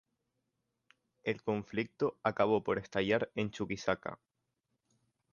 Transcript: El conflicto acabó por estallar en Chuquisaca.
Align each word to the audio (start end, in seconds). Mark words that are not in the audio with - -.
El 1.21 1.43
conflicto 1.43 2.17
acabó 2.23 2.63
por 2.63 2.79
estallar 2.79 3.31
en 3.35 3.51
Chuquisaca. 3.51 4.17